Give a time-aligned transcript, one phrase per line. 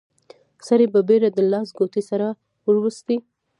[0.67, 2.27] سړي په بيړه د لاس ګوتې سره
[2.65, 3.17] وروستې.